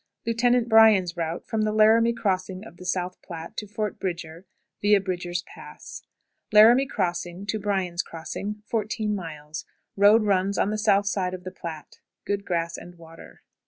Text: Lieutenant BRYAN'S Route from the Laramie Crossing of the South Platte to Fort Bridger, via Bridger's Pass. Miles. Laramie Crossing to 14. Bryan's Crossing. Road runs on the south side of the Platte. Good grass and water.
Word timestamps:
Lieutenant 0.25 0.67
BRYAN'S 0.67 1.15
Route 1.15 1.45
from 1.45 1.61
the 1.61 1.71
Laramie 1.71 2.11
Crossing 2.13 2.65
of 2.65 2.77
the 2.77 2.87
South 2.87 3.21
Platte 3.21 3.55
to 3.57 3.67
Fort 3.67 3.99
Bridger, 3.99 4.47
via 4.81 4.99
Bridger's 4.99 5.43
Pass. 5.43 6.01
Miles. 6.51 6.51
Laramie 6.53 6.87
Crossing 6.87 7.45
to 7.45 7.59
14. 7.59 7.63
Bryan's 7.63 8.01
Crossing. 8.03 8.63
Road 9.95 10.23
runs 10.23 10.57
on 10.57 10.71
the 10.71 10.79
south 10.79 11.05
side 11.05 11.35
of 11.35 11.43
the 11.43 11.51
Platte. 11.51 11.99
Good 12.25 12.45
grass 12.45 12.77
and 12.77 12.95
water. 12.97 13.43